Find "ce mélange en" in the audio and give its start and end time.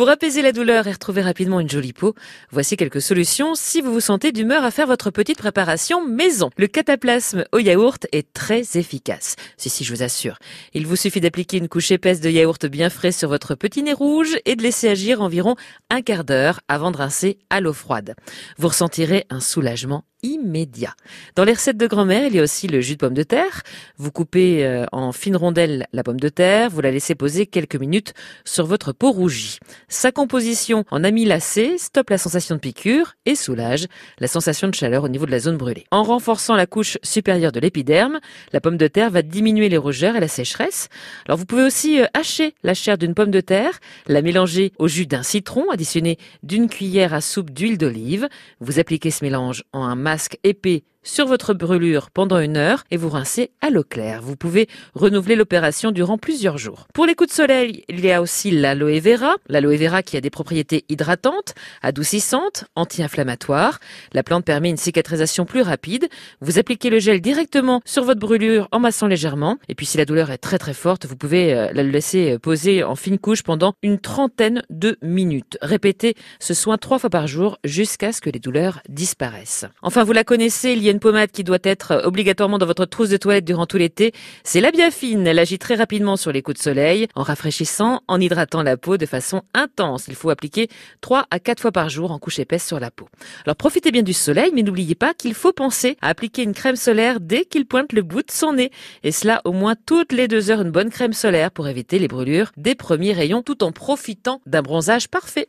49.10-49.84